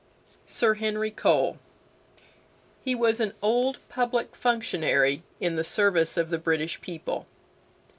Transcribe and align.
SIR 0.47 0.73
HENRY 0.77 1.11
COLE. 1.11 1.59
He 2.83 2.95
was 2.95 3.19
an 3.19 3.33
"Old 3.39 3.77
Public 3.87 4.35
Functionary" 4.35 5.21
in 5.39 5.57
the 5.57 5.63
service 5.63 6.17
of 6.17 6.31
the 6.31 6.39
British 6.39 6.81
people. 6.81 7.27